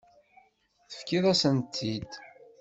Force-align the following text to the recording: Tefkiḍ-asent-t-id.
Tefkiḍ-asent-t-id. 0.89 2.11